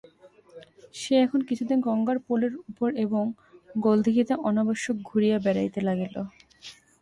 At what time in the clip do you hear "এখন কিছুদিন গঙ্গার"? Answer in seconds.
1.25-2.17